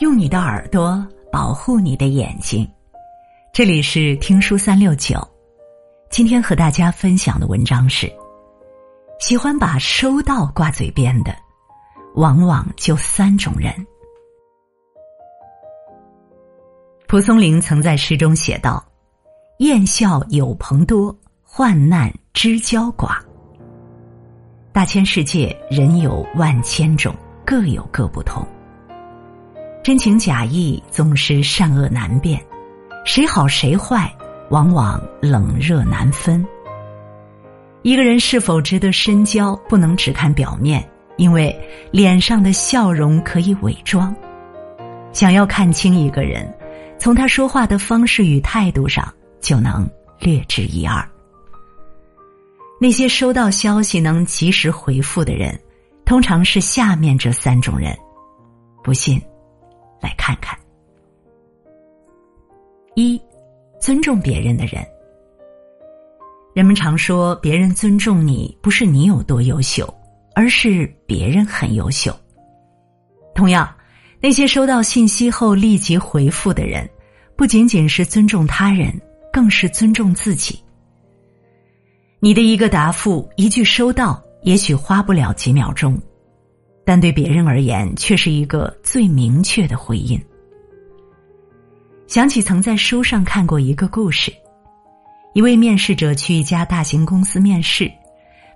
[0.00, 2.68] 用你的耳朵保护你的眼睛。
[3.52, 5.18] 这里是听书三六九，
[6.08, 8.08] 今天和大家分享的文章是：
[9.18, 11.34] 喜欢把收到挂嘴边的，
[12.14, 13.74] 往往就三种人。
[17.08, 18.84] 蒲松龄曾在诗中写道
[19.58, 23.18] ：“宴笑有朋多，患难知交寡。”
[24.72, 27.12] 大千世界，人有万千种，
[27.44, 28.46] 各有各不同。
[29.88, 32.38] 真情假意总是善恶难辨，
[33.06, 34.14] 谁好谁坏，
[34.50, 36.46] 往往冷热难分。
[37.80, 41.58] 一个人是否值得深交，不能只看表面，因为
[41.90, 44.14] 脸上的笑容可以伪装。
[45.10, 46.54] 想要看清一个人，
[46.98, 49.88] 从他说话的方式与态度上就能
[50.20, 51.02] 略知一二。
[52.78, 55.58] 那些收到消息能及时回复的人，
[56.04, 57.96] 通常是下面这三种人。
[58.84, 59.18] 不信。
[60.00, 60.58] 来看看，
[62.94, 63.20] 一，
[63.80, 64.84] 尊重别人的人。
[66.54, 69.92] 人们常说，别人尊重你，不是你有多优秀，
[70.34, 72.12] 而是别人很优秀。
[73.34, 73.72] 同样，
[74.20, 76.88] 那些收到信息后立即回复的人，
[77.36, 78.92] 不仅仅是尊重他人，
[79.32, 80.58] 更是尊重自己。
[82.18, 85.96] 你的一个答复，一句收到，也许花不了几秒钟。
[86.88, 90.18] 但对别人而言，却是一个最明确的回应。
[92.06, 94.32] 想起曾在书上看过一个故事：
[95.34, 97.92] 一位面试者去一家大型公司面试，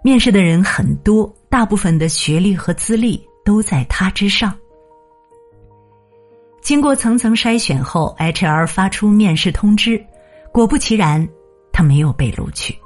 [0.00, 4.56] 面试的人很多，大部分的学历和资历都在他之上。
[6.62, 10.00] 经过层层筛选后，HR 发出面试通知，
[10.52, 11.28] 果不其然，
[11.72, 12.78] 他没有被录取。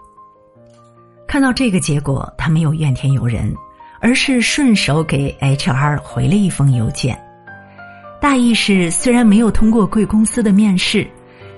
[1.28, 3.54] 看到这个结果，他没有怨天尤人。
[4.04, 7.18] 而是顺手给 HR 回了一封邮件，
[8.20, 11.08] 大意是虽然没有通过贵公司的面试，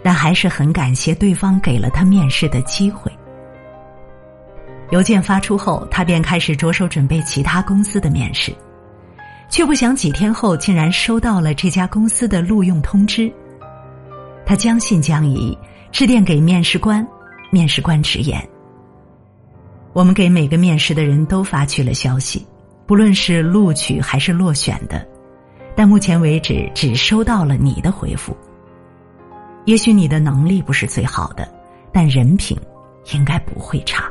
[0.01, 3.11] 但还是很感谢对方给了他面试的机会。
[4.91, 8.55] 邮件发出后，他便开始着手准备其他公司的面试，
[9.49, 13.29] 却不想几天后竟然收到了这家公司的录用通知。
[14.47, 15.59] 他将信将疑，
[15.91, 17.05] 致电给面试官，
[17.51, 18.41] 面试官直言。
[19.97, 22.47] 我们给每个面试的人都发去了消息，
[22.85, 25.09] 不论是录取还是落选的，
[25.75, 28.37] 但目前为止只收到了你的回复。
[29.65, 31.49] 也许你的能力不是最好的，
[31.95, 32.55] 但人品
[33.15, 34.05] 应该不会差。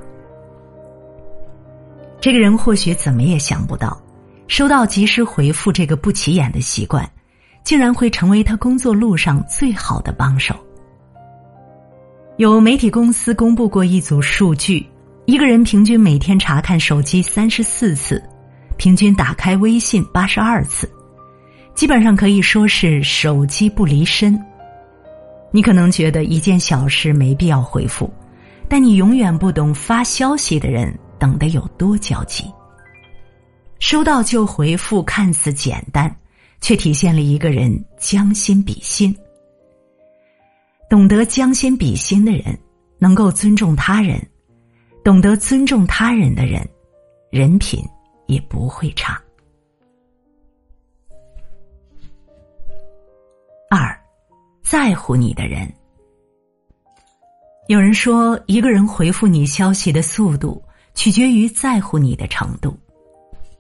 [2.20, 3.96] 这个人或许怎么也想不到，
[4.48, 7.08] 收到及时回复这个不起眼的习惯，
[7.64, 10.56] 竟然会成为他工作路上最好的帮手。
[12.38, 14.84] 有媒体公司公布过一组数据。
[15.26, 18.22] 一个人平均每天查看手机三十四次，
[18.78, 20.88] 平均打开微信八十二次，
[21.74, 24.40] 基本上可以说是手机不离身。
[25.52, 28.14] 你可能觉得一件小事没必要回复，
[28.70, 32.46] 但你永远不懂发消息的人等得有多焦急。
[33.80, 36.16] 收到就回复看似简单，
[36.62, 39.16] 却体现了一个人将心比心。
[40.88, 42.56] 懂得将心比心的人，
[43.00, 44.24] 能够尊重他人。
[45.06, 46.68] 懂得尊重他人的人，
[47.30, 47.80] 人品
[48.26, 49.22] 也不会差。
[53.70, 53.96] 二，
[54.64, 55.72] 在乎你的人。
[57.68, 60.60] 有人说，一个人回复你消息的速度
[60.96, 62.76] 取决于在乎你的程度，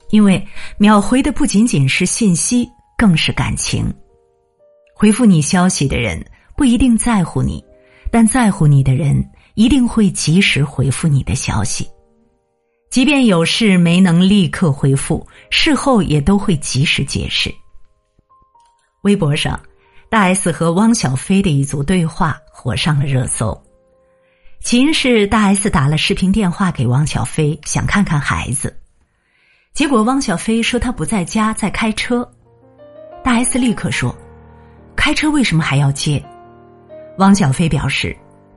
[0.09, 0.43] 因为
[0.79, 2.67] 秒回的不仅仅是信息，
[2.97, 3.85] 更是感情。
[4.95, 6.25] 回复你消息的人
[6.57, 7.63] 不一定在乎你，
[8.09, 9.23] 但在乎你的人。
[9.55, 11.89] 一定会及时回复你的消息，
[12.89, 17.53] 即便有事没能立刻回复，事后也都会及时解释。
[19.03, 19.57] 微博上，
[20.09, 23.59] 大 S 和汪小菲的一组对话火上了热搜。
[24.61, 28.75] 起因是大 S 打了视频电话给汪小菲，想看看孩子，
[29.73, 32.29] 结果汪小菲说他不在家，在开车。
[33.23, 34.13] 大 S 立刻说
[34.97, 36.21] ：“开车为什么还要接？”
[37.19, 38.13] 汪小菲表示。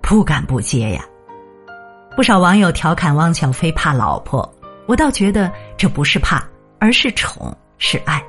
[0.08, 1.04] 不敢不接呀！
[2.16, 4.50] 不少网友调侃汪小菲怕老婆，
[4.86, 6.42] 我倒觉得这不是怕，
[6.78, 8.24] 而是宠，是爱。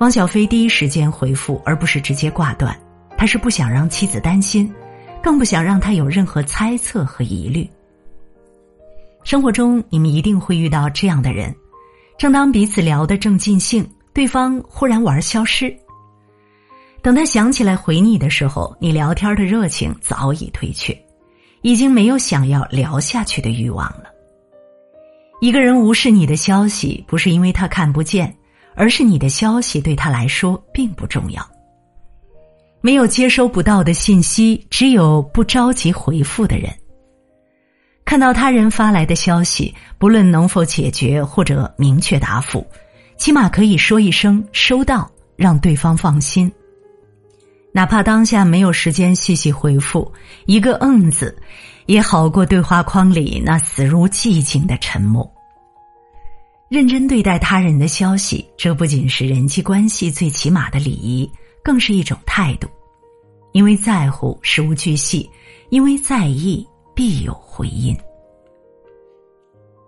[0.00, 2.78] 汪小菲第一时间回复，而不是直接挂断，
[3.16, 4.70] 他是不想让妻子担心，
[5.22, 7.66] 更不想让他有任何猜测和疑虑。
[9.22, 11.56] 生活中，你们一定会遇到这样的人：
[12.18, 13.82] 正当彼此聊得正尽兴，
[14.12, 15.74] 对方忽然玩消失。
[17.04, 20.98] 等他想起来回你的时候，你聊天的热情早已退却，
[21.60, 24.04] 已经没有想要聊下去的欲望了。
[25.42, 28.34] 一个人无视你的消息，不是因为他看不见，
[28.74, 31.46] 而是你的消息对他来说并不重要。
[32.80, 36.72] 没有接收不到的信息，只有不着急回复的人。
[38.06, 42.66] 看到他人发来的消息，不论能否解决或者明确答复，
[43.18, 46.50] 起码可以说一声“收到”，让对方放心。
[47.76, 50.12] 哪怕当下没有时间细细回复，
[50.46, 51.36] 一个“嗯”字，
[51.86, 55.28] 也好过对话框里那死如寂静的沉默。
[56.68, 61.28] 认真对待他人的消息，这不仅是人际关系最起码的礼仪，
[61.64, 62.68] 更是一种态度。
[63.50, 65.28] 因为在乎，事无巨细；
[65.70, 67.92] 因为在意，必有回音。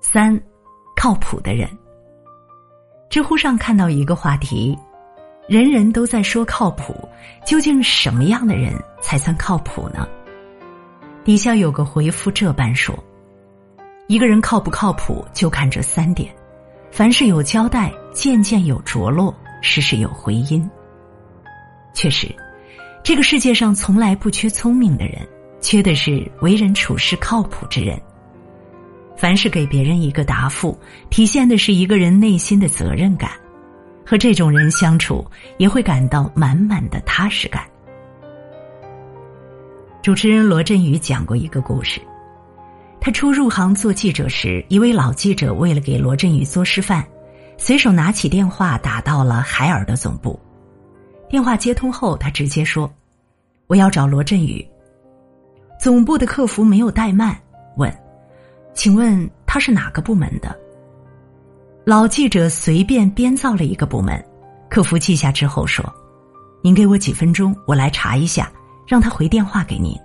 [0.01, 0.37] 三，
[0.97, 1.69] 靠谱的人。
[3.09, 4.77] 知乎上看到一个话题：
[5.49, 7.09] 人人都在说靠谱，
[7.47, 10.09] 究竟什么样的人才算靠谱呢？
[11.25, 12.99] 底下有个回复这般说：
[14.09, 16.35] 一个人靠不靠谱，就看这三点。
[16.91, 19.33] 凡事有交代，件件有着落，
[19.63, 20.69] 事事有回音。
[21.95, 22.27] 确实，
[23.05, 25.25] 这个世界上从来不缺聪明的人，
[25.61, 27.97] 缺的是为人处事靠谱之人。
[29.17, 30.77] 凡是给别人一个答复，
[31.09, 33.31] 体现的是一个人内心的责任感，
[34.07, 35.27] 和这种人相处
[35.59, 37.65] 也会感到满满的踏实感。
[40.01, 42.01] 主持人罗振宇讲过一个故事。
[43.01, 47.05] 他初入行做记者时，一位老记者为了给罗振宇做示范，
[47.57, 50.39] 随手拿起电话打到了海尔的总部。
[51.29, 52.89] 电话接通后，他直接说
[53.67, 54.65] ：“我要找罗振宇。”
[55.79, 57.37] 总部的客服没有怠慢，
[57.77, 57.93] 问
[58.75, 60.57] ：“请问他是哪个部门的？”
[61.87, 64.21] 老记者随便编造了一个部门，
[64.69, 65.85] 客服记下之后说
[66.61, 68.51] ：“您给我几分钟，我来查一下，
[68.89, 69.97] 让他回电话给您。”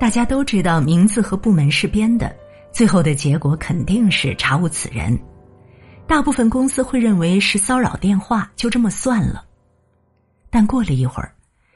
[0.00, 2.34] 大家都知道名字和部门是编的，
[2.72, 5.20] 最后的结果肯定是查无此人。
[6.06, 9.44] 大部分公司会认为是骚扰电话，就这么算了。
[10.48, 11.30] 但过了一会儿，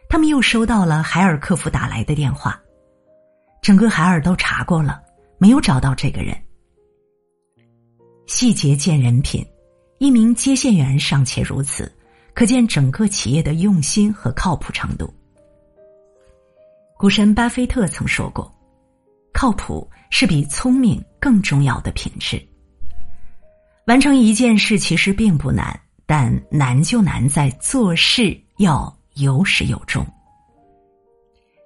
[0.09, 2.59] 他们又收到了海尔客服打来的电话，
[3.61, 4.99] 整个海尔都查过了，
[5.37, 6.35] 没有找到这个人。
[8.27, 9.47] 细节见人品，
[9.99, 11.91] 一名接线员尚且如此，
[12.35, 15.13] 可见整个企业的用心和靠谱程度。
[16.99, 18.53] 股神巴菲特曾说过
[19.33, 22.45] ：“靠谱是比聪明更重要的品质。”
[23.87, 30.05] 完成一件事其实并不难，但难就难在做事要有始有终。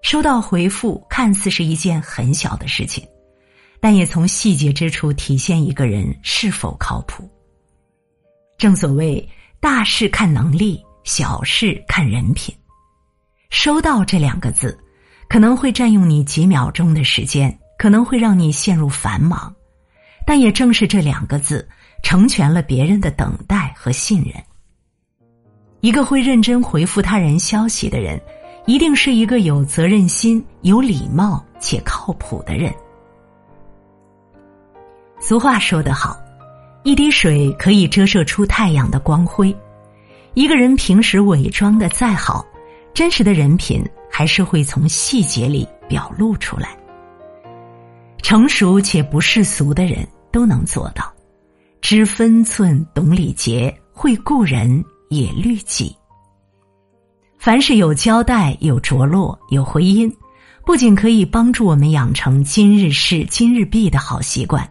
[0.03, 3.07] 收到回复看似是一件很小的事情，
[3.81, 7.29] 但也从细节之处体现一个人是否靠谱。
[8.59, 9.27] 正所谓
[9.59, 12.55] 大事看能力，小事看人品。
[13.49, 14.79] 收到这两个字。
[15.29, 19.55] 可能会占用你几秒钟的时间，可能会让你陷入繁忙，
[20.27, 21.69] 但也正是这两个字，
[22.03, 24.35] 成全了别人的等待和信任。
[25.83, 28.21] 一个会认真回复他人消息的人，
[28.67, 32.75] 一定是一个有责任心、有礼貌且靠谱的人。
[35.21, 36.19] 俗话说得好，
[36.83, 39.55] 一滴水可以折射出太阳的光辉。
[40.35, 42.45] 一个人平时伪装的再好，
[42.93, 43.85] 真实的人品。
[44.13, 46.77] 还是会从细节里表露出来。
[48.21, 51.11] 成熟且不世俗的人都能做到，
[51.81, 55.97] 知分寸、懂礼节、会顾人也律己。
[57.39, 60.13] 凡是有交代、有着落、有回音，
[60.67, 64.69] 不仅可以帮助我们养成今日事今日毕的好习惯，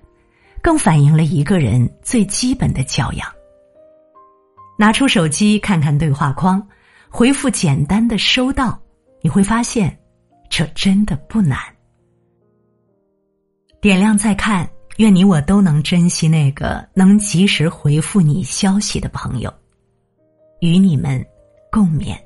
[0.62, 3.28] 更反映了一个人最基本的教养。
[4.78, 6.66] 拿出手机看看对话框，
[7.10, 8.80] 回复简单的“收到”。
[9.22, 9.98] 你会发现，
[10.50, 11.60] 这真的不难。
[13.82, 19.54] 点亮再看，愿你我都能珍惜那个能及时回复你消息的朋友，
[20.62, 21.26] 与你们
[21.70, 22.18] 共勉。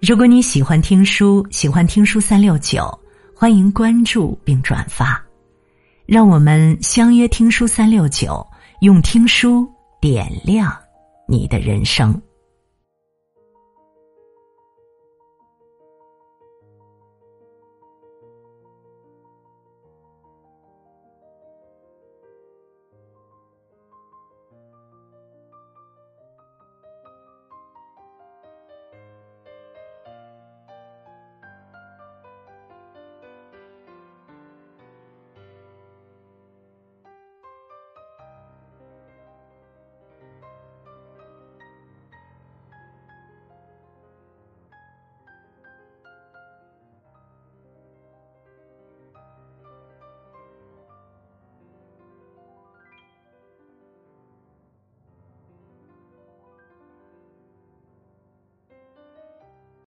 [0.00, 2.98] 如果你喜欢听书，喜欢听书三六九，
[3.38, 5.22] 欢迎关注并转发，
[6.06, 8.42] 让我们相约听书三六九，
[8.80, 10.74] 用听书点亮
[11.28, 12.18] 你的人生。